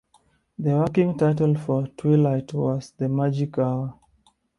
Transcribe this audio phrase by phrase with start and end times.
[0.57, 3.99] The working title for "Twilight" was "The Magic Hour.